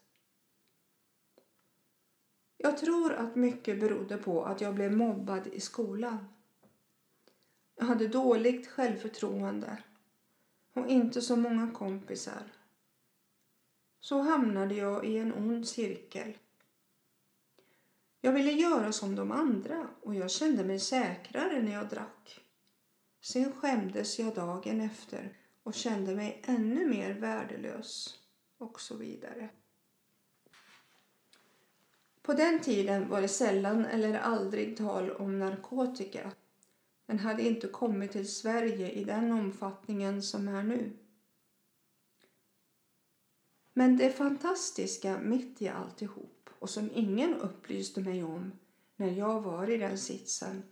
Jag 2.67 2.77
tror 2.77 3.13
att 3.13 3.35
mycket 3.35 3.79
berodde 3.79 4.17
på 4.17 4.45
att 4.45 4.61
jag 4.61 4.75
blev 4.75 4.91
mobbad 4.91 5.47
i 5.47 5.59
skolan. 5.59 6.17
Jag 7.75 7.85
hade 7.85 8.07
dåligt 8.07 8.67
självförtroende 8.67 9.83
och 10.73 10.87
inte 10.87 11.21
så 11.21 11.35
många 11.35 11.71
kompisar. 11.71 12.43
Så 13.99 14.21
hamnade 14.21 14.75
jag 14.75 15.05
i 15.05 15.17
en 15.17 15.33
ond 15.33 15.67
cirkel. 15.67 16.37
Jag 18.21 18.31
ville 18.31 18.51
göra 18.51 18.91
som 18.91 19.15
de 19.15 19.31
andra 19.31 19.87
och 20.01 20.15
jag 20.15 20.31
kände 20.31 20.63
mig 20.63 20.79
säkrare 20.79 21.61
när 21.61 21.71
jag 21.71 21.89
drack. 21.89 22.39
Sen 23.21 23.51
skämdes 23.51 24.19
jag 24.19 24.35
dagen 24.35 24.81
efter 24.81 25.37
och 25.63 25.73
kände 25.73 26.15
mig 26.15 26.41
ännu 26.45 26.89
mer 26.89 27.13
värdelös 27.13 28.19
och 28.57 28.81
så 28.81 28.97
vidare. 28.97 29.49
På 32.27 32.33
den 32.33 32.61
tiden 32.61 33.09
var 33.09 33.21
det 33.21 33.27
sällan 33.27 33.85
eller 33.85 34.19
aldrig 34.19 34.77
tal 34.77 35.11
om 35.11 35.39
narkotika. 35.39 36.31
Den 37.05 37.19
hade 37.19 37.43
inte 37.43 37.67
kommit 37.67 38.11
till 38.11 38.31
Sverige 38.31 38.91
i 38.91 39.03
den 39.03 39.31
omfattningen 39.31 40.23
som 40.23 40.47
är 40.47 40.63
nu. 40.63 40.91
Men 43.73 43.97
det 43.97 44.11
fantastiska 44.11 45.19
mitt 45.19 45.61
i 45.61 45.67
alltihop 45.67 46.49
och 46.59 46.69
som 46.69 46.89
ingen 46.93 47.35
upplyste 47.35 48.01
mig 48.01 48.23
om 48.23 48.51
när 48.95 49.11
jag 49.11 49.41
var 49.41 49.69
i 49.69 49.77
den 49.77 49.97
sitsen 49.97 50.63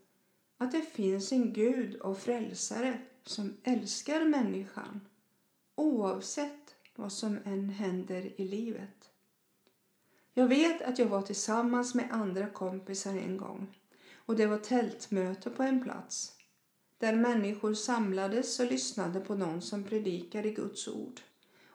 att 0.57 0.71
det 0.71 0.81
finns 0.81 1.31
en 1.31 1.53
Gud 1.53 1.95
och 1.95 2.17
frälsare 2.17 2.99
som 3.23 3.53
älskar 3.63 4.25
människan 4.25 5.01
oavsett 5.75 6.75
vad 6.95 7.11
som 7.11 7.39
än 7.45 7.69
händer 7.69 8.41
i 8.41 8.47
livet. 8.47 8.94
Jag 10.37 10.47
vet 10.47 10.81
att 10.81 10.99
jag 10.99 11.05
var 11.05 11.21
tillsammans 11.21 11.95
med 11.95 12.11
andra 12.11 12.47
kompisar 12.47 13.13
en 13.13 13.37
gång 13.37 13.79
och 14.15 14.35
det 14.35 14.45
var 14.45 14.57
tältmöte 14.57 15.49
på 15.49 15.63
en 15.63 15.83
plats 15.83 16.35
där 16.97 17.15
människor 17.15 17.73
samlades 17.73 18.59
och 18.59 18.65
lyssnade 18.65 19.19
på 19.19 19.35
någon 19.35 19.61
som 19.61 19.83
predikade 19.83 20.49
Guds 20.49 20.87
ord. 20.87 21.21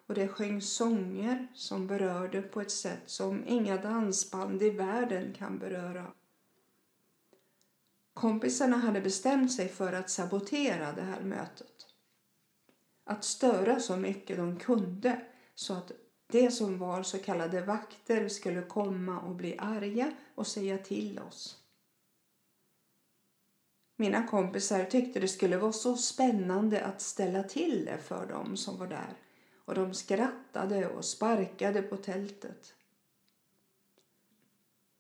Och 0.07 0.15
det 0.15 0.29
sjöng 0.29 0.63
sånger 0.63 1.47
som 1.55 1.87
berörde 1.87 2.43
på 2.43 2.61
ett 2.61 2.71
sätt 2.71 3.03
som 3.07 3.45
inga 3.47 3.77
dansband 3.77 4.63
i 4.63 4.71
världen 4.71 5.33
kan 5.33 5.59
beröra. 5.59 6.07
Kompisarna 8.15 8.77
hade 8.77 9.01
bestämt 9.01 9.53
sig 9.53 9.69
för 9.69 9.93
att 9.93 10.11
sabotera 10.11 10.93
det 10.93 11.03
här 11.03 11.23
mötet. 11.23 11.87
Att 13.05 13.25
störa 13.25 13.81
så 13.81 13.97
mycket 13.97 14.37
de 14.37 14.57
kunde 14.57 15.21
så 15.55 15.75
att 15.75 15.93
de 16.33 16.51
som 16.51 16.79
var 16.79 17.03
så 17.03 17.19
kallade 17.19 17.61
vakter 17.61 18.29
skulle 18.29 18.63
komma 18.63 19.21
och 19.21 19.35
bli 19.35 19.59
arga 19.59 20.13
och 20.35 20.47
säga 20.47 20.79
till 20.79 21.19
oss. 21.19 21.57
Mina 23.97 24.27
kompisar 24.27 24.85
tyckte 24.85 25.21
det 25.21 25.29
skulle 25.29 25.57
vara 25.57 25.73
så 25.73 25.97
spännande 25.97 26.85
att 26.85 27.01
ställa 27.01 27.43
till 27.43 27.85
det 27.85 27.99
för 27.99 28.27
dem 28.27 28.57
som 28.57 28.79
var 28.79 28.87
där 28.87 29.17
och 29.65 29.75
de 29.75 29.95
skrattade 29.95 30.89
och 30.89 31.05
sparkade 31.05 31.83
på 31.83 31.97
tältet. 31.97 32.75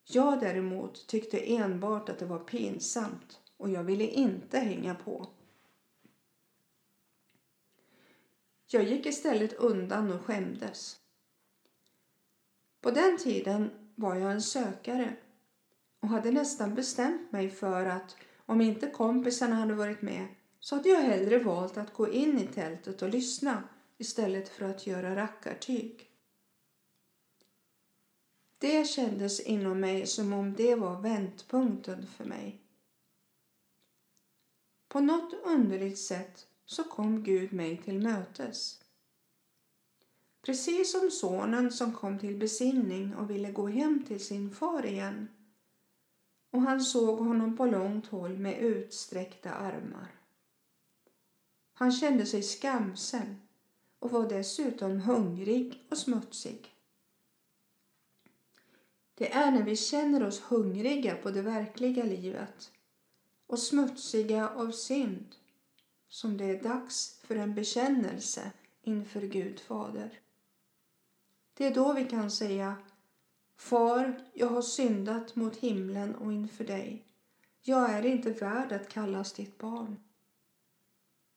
Jag 0.04 0.40
däremot 0.40 1.06
tyckte 1.06 1.54
enbart 1.56 2.08
att 2.08 2.18
det 2.18 2.26
var 2.26 2.38
pinsamt 2.38 3.40
och 3.56 3.70
jag 3.70 3.84
ville 3.84 4.06
inte 4.06 4.58
hänga 4.58 4.94
på. 4.94 5.26
Jag 8.66 8.84
gick 8.84 9.06
istället 9.06 9.52
undan 9.52 10.12
och 10.12 10.20
skämdes. 10.20 11.00
På 12.80 12.90
den 12.90 13.18
tiden 13.18 13.70
var 13.94 14.14
jag 14.14 14.32
en 14.32 14.42
sökare 14.42 15.16
och 16.00 16.08
hade 16.08 16.30
nästan 16.30 16.75
bestämt 16.75 17.32
mig 17.32 17.50
för 17.50 17.87
att 17.87 18.16
om 18.37 18.60
inte 18.60 18.90
kompisarna 18.90 19.54
hade 19.54 19.75
varit 19.75 20.02
med 20.02 20.28
så 20.60 20.76
hade 20.76 20.88
jag 20.88 21.00
hellre 21.00 21.38
valt 21.38 21.76
att 21.76 21.94
gå 21.94 22.12
in 22.12 22.38
i 22.38 22.46
tältet 22.46 23.02
och 23.02 23.08
lyssna 23.08 23.62
istället 23.99 24.49
för 24.49 24.64
att 24.64 24.87
göra 24.87 25.16
rackartyg. 25.16 26.10
Det 28.58 28.88
kändes 28.88 29.40
inom 29.40 29.80
mig 29.80 30.06
som 30.06 30.32
om 30.32 30.54
det 30.54 30.75
var 30.75 31.00
vändpunkten 31.00 32.06
för 32.06 32.25
mig. 32.25 32.60
På 34.88 35.00
något 35.00 35.34
underligt 35.44 35.99
sätt 35.99 36.46
så 36.64 36.84
kom 36.84 37.22
Gud 37.22 37.52
mig 37.52 37.76
till 37.76 37.99
mötes. 37.99 38.79
Precis 40.42 40.92
som 40.92 41.11
sonen 41.11 41.73
som 41.73 41.92
kom 41.92 42.18
till 42.18 42.37
besinning 42.37 43.14
och 43.16 43.30
ville 43.30 43.52
gå 43.52 43.68
hem 43.68 44.04
till 44.06 44.25
sin 44.25 44.50
far 44.50 44.87
igen. 44.87 45.28
Och 46.50 46.61
han 46.61 46.80
såg 46.80 47.18
honom 47.18 47.56
på 47.56 47.66
långt 47.66 48.06
håll 48.06 48.38
med 48.38 48.59
utsträckta 48.59 49.50
armar. 49.50 50.20
Han 51.73 51.92
kände 51.92 52.26
sig 52.26 52.42
skamsen 52.42 53.40
och 53.99 54.11
var 54.11 54.28
dessutom 54.28 55.00
hungrig 55.00 55.87
och 55.90 55.99
smutsig. 55.99 56.75
Det 59.14 59.32
är 59.32 59.50
när 59.50 59.62
vi 59.62 59.76
känner 59.76 60.26
oss 60.26 60.40
hungriga 60.40 61.16
på 61.16 61.30
det 61.30 61.42
verkliga 61.42 62.04
livet 62.04 62.73
och 63.47 63.59
smutsiga 63.59 64.49
av 64.49 64.70
synd 64.70 65.37
som 66.09 66.37
det 66.37 66.44
är 66.44 66.62
dags 66.62 67.20
för 67.25 67.37
en 67.37 67.54
bekännelse 67.54 68.52
inför 68.82 69.20
Gud 69.20 69.61
Fader. 69.61 70.20
Det 71.60 71.66
är 71.66 71.74
då 71.74 71.92
vi 71.92 72.04
kan 72.04 72.30
säga 72.30 72.76
Far, 73.56 74.22
jag 74.34 74.46
har 74.46 74.62
syndat 74.62 75.36
mot 75.36 75.56
himlen 75.56 76.14
och 76.14 76.32
inför 76.32 76.64
dig. 76.64 77.04
Jag 77.62 77.90
är 77.90 78.06
inte 78.06 78.30
värd 78.30 78.72
att 78.72 78.88
kallas 78.88 79.32
ditt 79.32 79.58
barn. 79.58 79.96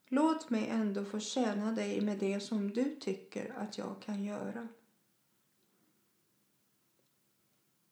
Låt 0.08 0.50
mig 0.50 0.68
ändå 0.68 1.06
få 1.06 1.20
tjäna 1.20 1.72
dig 1.72 2.02
med 2.02 2.20
det 2.20 2.40
som 2.40 2.72
du 2.72 2.96
tycker 2.96 3.54
att 3.58 3.78
jag 3.78 3.96
kan 4.00 4.24
göra. 4.24 4.68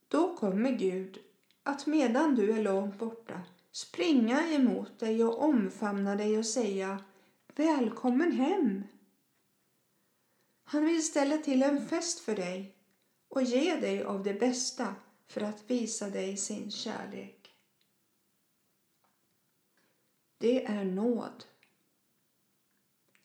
Då 0.08 0.38
kommer 0.38 0.72
Gud 0.72 1.20
att 1.64 1.88
medan 1.88 2.36
du 2.36 2.52
är 2.52 2.64
långt 2.64 3.00
borta 3.00 3.42
springa 3.72 4.52
emot 4.52 5.00
dig 5.00 5.24
och 5.24 5.44
omfamna 5.44 6.16
dig 6.16 6.38
och 6.38 6.46
säga 6.46 7.04
Välkommen 7.56 8.32
hem! 8.32 8.84
Han 10.72 10.86
vill 10.86 11.06
ställa 11.06 11.38
till 11.38 11.64
en 11.64 11.88
fest 11.88 12.20
för 12.20 12.36
dig 12.36 12.76
och 13.28 13.42
ge 13.42 13.76
dig 13.76 14.04
av 14.04 14.24
det 14.24 14.34
bästa 14.34 14.96
för 15.28 15.42
att 15.42 15.72
visa 15.72 16.10
dig 16.10 16.38
sin 16.38 16.72
kärlek. 16.72 17.54
Det 20.38 20.66
är 20.66 20.86
nåd. 20.86 21.46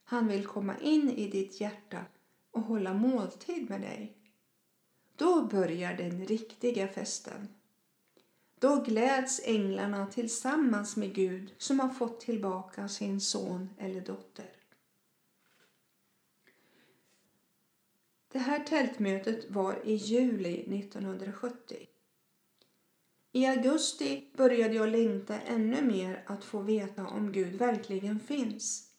Han 0.05 0.29
vill 0.29 0.47
komma 0.47 0.79
in 0.79 1.11
i 1.11 1.29
ditt 1.29 1.61
hjärta 1.61 2.05
och 2.51 2.63
hålla 2.63 2.95
måltid 2.95 3.71
med 3.71 3.81
dig. 3.81 4.17
Då 5.17 5.47
börjar 5.47 5.97
den 5.97 6.27
riktiga 6.27 6.89
festen. 6.89 7.49
Då 8.59 8.83
gläds 8.83 9.41
änglarna 9.45 10.07
tillsammans 10.07 10.97
med 10.97 11.15
Gud 11.15 11.55
som 11.59 11.81
har 11.81 11.91
fått 11.91 12.21
tillbaka 12.21 12.89
sin 12.89 13.21
son 13.21 13.71
eller 13.79 14.01
dotter. 14.01 14.57
Det 18.33 18.39
här 18.39 18.65
tältmötet 18.65 19.51
var 19.51 19.81
i 19.85 19.95
juli 19.95 20.81
1970. 20.81 21.87
I 23.33 23.47
augusti 23.47 24.31
började 24.37 24.75
jag 24.75 24.89
längta 24.89 25.41
ännu 25.41 25.83
mer 25.83 26.25
att 26.27 26.45
få 26.45 26.61
veta 26.61 27.07
om 27.07 27.33
Gud 27.33 27.55
verkligen 27.55 28.21
finns. 28.21 28.91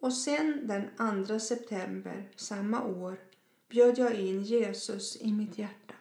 Och 0.00 0.12
sen 0.12 0.66
den 0.66 1.26
2 1.26 1.38
september 1.38 2.32
samma 2.36 2.84
år 2.84 3.20
bjöd 3.68 3.98
jag 3.98 4.14
in 4.14 4.42
Jesus 4.42 5.16
i 5.16 5.32
mitt 5.32 5.58
hjärta. 5.58 5.94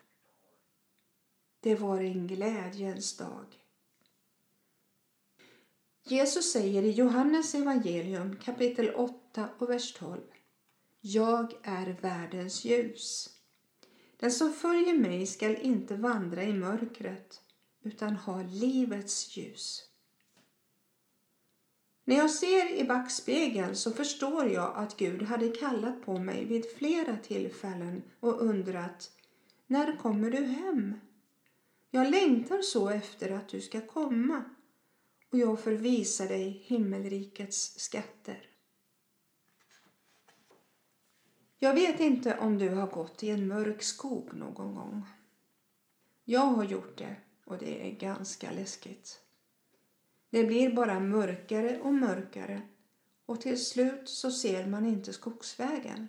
Det 1.59 1.75
var 1.75 1.97
en 2.01 2.27
glädjens 2.27 3.17
dag. 3.17 3.45
Jesus 6.03 6.51
säger 6.51 6.83
i 6.83 6.91
Johannes 6.91 7.55
evangelium 7.55 8.35
kapitel 8.35 8.95
8 8.95 9.49
och 9.57 9.69
vers 9.69 9.93
12. 9.93 10.21
Jag 11.07 11.53
är 11.63 11.97
världens 12.01 12.65
ljus. 12.65 13.29
Den 14.17 14.31
som 14.31 14.53
följer 14.53 14.93
mig 14.93 15.25
skall 15.25 15.55
inte 15.55 15.95
vandra 15.95 16.43
i 16.43 16.53
mörkret 16.53 17.41
utan 17.83 18.15
ha 18.15 18.43
livets 18.43 19.37
ljus. 19.37 19.83
När 22.05 22.15
jag 22.15 22.31
ser 22.31 22.73
i 22.73 22.83
backspegeln 22.83 23.75
så 23.75 23.91
förstår 23.91 24.49
jag 24.49 24.75
att 24.75 24.97
Gud 24.97 25.21
hade 25.21 25.49
kallat 25.49 26.05
på 26.05 26.19
mig 26.19 26.45
vid 26.45 26.65
flera 26.77 27.17
tillfällen 27.17 28.03
och 28.19 28.41
undrat 28.41 29.11
När 29.67 29.97
kommer 29.97 30.31
du 30.31 30.45
hem? 30.45 30.99
Jag 31.89 32.11
längtar 32.11 32.61
så 32.61 32.89
efter 32.89 33.31
att 33.31 33.49
du 33.49 33.61
ska 33.61 33.81
komma 33.81 34.43
och 35.31 35.37
jag 35.37 35.59
förvisar 35.59 36.27
dig 36.27 36.63
himmelrikets 36.65 37.79
skatter. 37.79 38.54
Jag 41.59 41.73
vet 41.73 41.99
inte 41.99 42.37
om 42.37 42.57
du 42.57 42.69
har 42.69 42.87
gått 42.87 43.23
i 43.23 43.29
en 43.29 43.47
mörk 43.47 43.83
skog 43.83 44.33
någon 44.33 44.75
gång. 44.75 45.01
Jag 46.23 46.45
har 46.45 46.63
gjort 46.63 46.97
det 46.97 47.15
och 47.45 47.57
det 47.57 47.87
är 47.87 47.91
ganska 47.91 48.51
läskigt. 48.51 49.21
Det 50.29 50.43
blir 50.43 50.73
bara 50.73 50.99
mörkare 50.99 51.79
och 51.79 51.93
mörkare 51.93 52.61
och 53.25 53.41
till 53.41 53.65
slut 53.65 54.09
så 54.09 54.31
ser 54.31 54.67
man 54.67 54.85
inte 54.85 55.13
skogsvägen. 55.13 56.07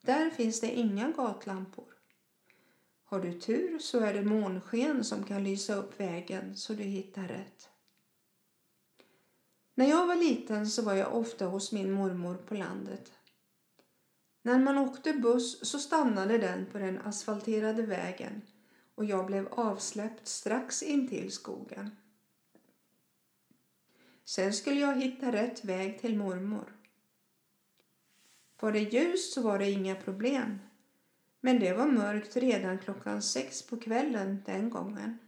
Där 0.00 0.30
finns 0.30 0.60
det 0.60 0.70
inga 0.70 1.10
gatlampor. 1.10 1.94
Har 3.04 3.20
du 3.20 3.40
tur 3.40 3.78
så 3.78 4.00
är 4.00 4.14
det 4.14 4.22
månsken 4.22 5.04
som 5.04 5.24
kan 5.24 5.44
lysa 5.44 5.74
upp 5.74 6.00
vägen 6.00 6.56
så 6.56 6.72
du 6.72 6.82
hittar 6.82 7.28
rätt. 7.28 7.71
När 9.74 9.88
jag 9.88 10.06
var 10.06 10.16
liten 10.16 10.66
så 10.66 10.82
var 10.82 10.94
jag 10.94 11.16
ofta 11.16 11.46
hos 11.46 11.72
min 11.72 11.92
mormor 11.92 12.34
på 12.34 12.54
landet. 12.54 13.12
När 14.42 14.58
man 14.58 14.78
åkte 14.78 15.12
buss 15.12 15.70
så 15.70 15.78
stannade 15.78 16.38
den 16.38 16.66
på 16.66 16.78
den 16.78 16.98
asfalterade 16.98 17.82
vägen 17.82 18.42
och 18.94 19.04
jag 19.04 19.26
blev 19.26 19.48
avsläppt 19.52 20.28
strax 20.28 20.82
intill 20.82 21.32
skogen. 21.32 21.90
Sen 24.24 24.52
skulle 24.52 24.80
jag 24.80 25.02
hitta 25.02 25.32
rätt 25.32 25.64
väg 25.64 26.00
till 26.00 26.16
mormor. 26.16 26.76
Var 28.60 28.72
det 28.72 28.80
ljust 28.80 29.32
så 29.32 29.42
var 29.42 29.58
det 29.58 29.70
inga 29.70 29.94
problem. 29.94 30.58
Men 31.40 31.60
det 31.60 31.72
var 31.72 31.86
mörkt 31.86 32.36
redan 32.36 32.78
klockan 32.78 33.22
sex 33.22 33.62
på 33.62 33.76
kvällen 33.76 34.42
den 34.46 34.70
gången. 34.70 35.18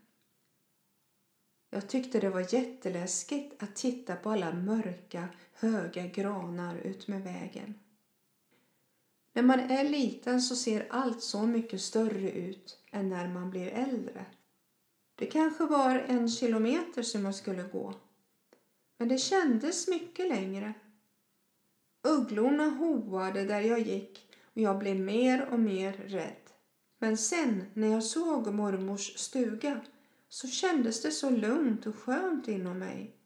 Jag 1.74 1.88
tyckte 1.88 2.20
det 2.20 2.30
var 2.30 2.54
jätteläskigt 2.54 3.62
att 3.62 3.76
titta 3.76 4.16
på 4.16 4.30
alla 4.30 4.52
mörka, 4.52 5.28
höga 5.54 6.06
granar 6.06 6.76
utmed 6.76 7.22
vägen. 7.22 7.74
När 9.32 9.42
man 9.42 9.60
är 9.60 9.84
liten 9.84 10.42
så 10.42 10.56
ser 10.56 10.86
allt 10.90 11.22
så 11.22 11.42
mycket 11.46 11.80
större 11.80 12.30
ut 12.30 12.78
än 12.90 13.08
när 13.08 13.28
man 13.28 13.50
blir 13.50 13.68
äldre. 13.68 14.26
Det 15.14 15.26
kanske 15.26 15.64
var 15.66 15.98
en 15.98 16.28
kilometer 16.28 17.02
som 17.02 17.24
jag 17.24 17.34
skulle 17.34 17.62
gå. 17.62 17.94
Men 18.98 19.08
det 19.08 19.18
kändes 19.18 19.88
mycket 19.88 20.28
längre. 20.28 20.74
Ugglorna 22.02 22.64
hoade 22.64 23.44
där 23.44 23.60
jag 23.60 23.80
gick 23.80 24.34
och 24.44 24.60
jag 24.60 24.78
blev 24.78 24.96
mer 24.96 25.48
och 25.48 25.60
mer 25.60 25.92
rädd. 25.92 26.50
Men 26.98 27.16
sen 27.16 27.64
när 27.74 27.88
jag 27.88 28.04
såg 28.04 28.54
mormors 28.54 29.18
stuga 29.18 29.80
så 30.34 30.48
kändes 30.48 31.02
det 31.02 31.10
så 31.10 31.30
lugnt 31.30 31.86
och 31.86 31.96
skönt 31.96 32.48
inom 32.48 32.78
mig. 32.78 33.16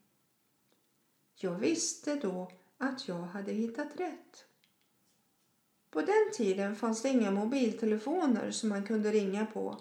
Jag 1.35 1.55
visste 1.55 2.15
då 2.15 2.53
att 2.79 3.09
jag 3.09 3.23
hade 3.23 3.53
hittat 3.53 3.97
rätt. 3.97 4.45
På 5.91 6.01
den 6.01 6.33
tiden 6.35 6.77
fanns 6.77 7.03
det 7.03 7.09
inga 7.09 7.31
mobiltelefoner 7.31 8.51
som 8.51 8.69
man 8.69 8.87
kunde 8.87 9.13
ringa 9.13 9.47
på 9.47 9.79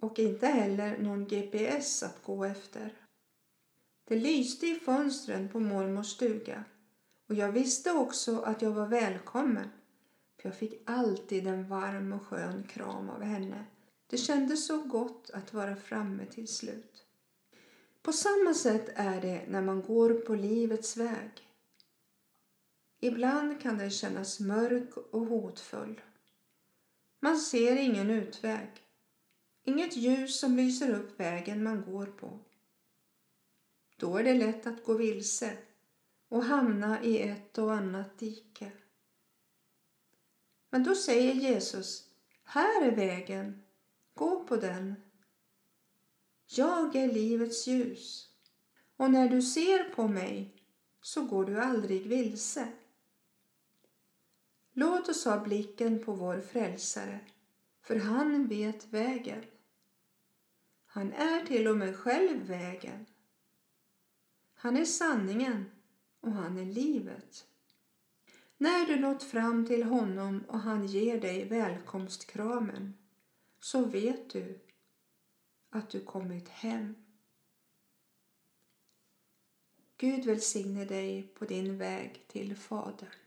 och 0.00 0.18
inte 0.18 0.46
heller 0.46 0.98
någon 0.98 1.26
GPS 1.26 2.02
att 2.02 2.22
gå 2.22 2.44
efter. 2.44 2.94
Det 4.04 4.16
lyste 4.16 4.66
i 4.66 4.74
fönstren 4.74 5.48
på 5.48 5.60
mormors 5.60 6.10
stuga 6.10 6.64
och 7.26 7.34
jag 7.34 7.52
visste 7.52 7.92
också 7.92 8.40
att 8.40 8.62
jag 8.62 8.70
var 8.70 8.86
välkommen 8.86 9.70
för 10.36 10.48
jag 10.48 10.58
fick 10.58 10.82
alltid 10.86 11.46
en 11.46 11.68
varm 11.68 12.12
och 12.12 12.26
skön 12.26 12.62
kram 12.62 13.10
av 13.10 13.22
henne. 13.22 13.64
Det 14.06 14.16
kändes 14.16 14.66
så 14.66 14.78
gott 14.82 15.30
att 15.30 15.52
vara 15.52 15.76
framme 15.76 16.26
till 16.26 16.48
slut. 16.48 17.04
På 18.02 18.12
samma 18.12 18.54
sätt 18.54 18.90
är 18.94 19.20
det 19.20 19.44
när 19.48 19.62
man 19.62 19.82
går 19.82 20.14
på 20.14 20.34
livets 20.34 20.96
väg. 20.96 21.30
Ibland 23.00 23.60
kan 23.60 23.78
den 23.78 23.90
kännas 23.90 24.40
mörk 24.40 24.96
och 24.96 25.26
hotfull. 25.26 26.00
Man 27.20 27.38
ser 27.38 27.76
ingen 27.76 28.10
utväg. 28.10 28.68
Inget 29.64 29.96
ljus 29.96 30.40
som 30.40 30.56
lyser 30.56 30.94
upp 30.94 31.20
vägen 31.20 31.62
man 31.62 31.82
går 31.82 32.06
på. 32.06 32.38
Då 33.96 34.16
är 34.16 34.24
det 34.24 34.34
lätt 34.34 34.66
att 34.66 34.84
gå 34.84 34.94
vilse 34.94 35.56
och 36.28 36.44
hamna 36.44 37.02
i 37.02 37.22
ett 37.22 37.58
och 37.58 37.72
annat 37.72 38.18
dike. 38.18 38.72
Men 40.70 40.84
då 40.84 40.94
säger 40.94 41.34
Jesus, 41.34 42.08
här 42.44 42.82
är 42.82 42.96
vägen, 42.96 43.62
gå 44.16 44.44
på 44.44 44.56
den. 44.56 44.94
Jag 46.46 46.96
är 46.96 47.12
livets 47.12 47.66
ljus 47.66 48.28
och 48.96 49.10
när 49.10 49.28
du 49.28 49.42
ser 49.42 49.84
på 49.94 50.08
mig 50.08 50.54
så 51.00 51.24
går 51.24 51.44
du 51.44 51.60
aldrig 51.60 52.06
vilse. 52.06 52.72
Låt 54.72 55.08
oss 55.08 55.24
ha 55.24 55.40
blicken 55.40 56.04
på 56.04 56.12
vår 56.12 56.40
frälsare, 56.40 57.20
för 57.82 57.96
han 57.96 58.46
vet 58.46 58.92
vägen. 58.92 59.44
Han 60.86 61.12
är 61.12 61.46
till 61.46 61.68
och 61.68 61.76
med 61.76 61.96
själv 61.96 62.46
vägen. 62.46 63.06
Han 64.54 64.76
är 64.76 64.84
sanningen 64.84 65.70
och 66.20 66.32
han 66.32 66.58
är 66.58 66.64
livet. 66.64 67.46
När 68.58 68.86
du 68.86 69.00
nått 69.00 69.22
fram 69.22 69.66
till 69.66 69.82
honom 69.82 70.44
och 70.48 70.60
han 70.60 70.86
ger 70.86 71.20
dig 71.20 71.48
välkomstkramen 71.48 72.94
så 73.66 73.84
vet 73.84 74.30
du 74.30 74.60
att 75.70 75.90
du 75.90 76.04
kommit 76.04 76.48
hem. 76.48 76.94
Gud 79.96 80.24
välsigne 80.24 80.84
dig 80.84 81.22
på 81.22 81.44
din 81.44 81.78
väg 81.78 82.24
till 82.28 82.56
Fadern. 82.56 83.25